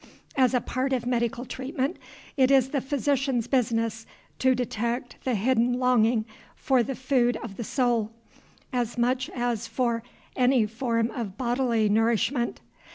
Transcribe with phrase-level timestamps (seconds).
[0.35, 1.97] As a part of medical treatment,
[2.35, 4.07] it is the physician's business
[4.39, 8.11] to detect the hidden longing for the food of the soul,
[8.73, 10.01] as much as for
[10.35, 12.61] any form of bodily nourishment.